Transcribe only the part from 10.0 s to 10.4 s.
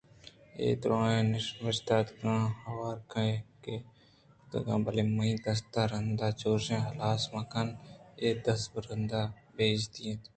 اِنت